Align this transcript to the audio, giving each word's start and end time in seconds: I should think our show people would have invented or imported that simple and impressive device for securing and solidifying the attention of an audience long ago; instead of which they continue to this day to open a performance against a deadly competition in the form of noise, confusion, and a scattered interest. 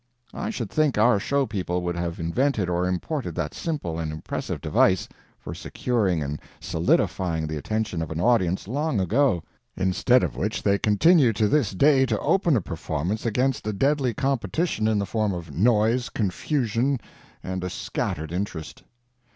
I 0.33 0.49
should 0.49 0.71
think 0.71 0.97
our 0.97 1.19
show 1.19 1.45
people 1.45 1.83
would 1.83 1.95
have 1.95 2.19
invented 2.19 2.69
or 2.71 2.87
imported 2.87 3.35
that 3.35 3.53
simple 3.53 3.99
and 3.99 4.11
impressive 4.11 4.59
device 4.59 5.07
for 5.37 5.53
securing 5.53 6.23
and 6.23 6.39
solidifying 6.59 7.45
the 7.45 7.57
attention 7.57 8.01
of 8.01 8.09
an 8.09 8.19
audience 8.19 8.67
long 8.67 8.99
ago; 8.99 9.43
instead 9.77 10.23
of 10.23 10.35
which 10.35 10.63
they 10.63 10.79
continue 10.79 11.33
to 11.33 11.47
this 11.47 11.69
day 11.69 12.07
to 12.07 12.17
open 12.19 12.57
a 12.57 12.61
performance 12.61 13.27
against 13.27 13.67
a 13.67 13.73
deadly 13.73 14.15
competition 14.15 14.87
in 14.87 14.97
the 14.97 15.05
form 15.05 15.33
of 15.35 15.51
noise, 15.53 16.09
confusion, 16.09 16.99
and 17.43 17.63
a 17.63 17.69
scattered 17.69 18.31
interest. 18.31 18.81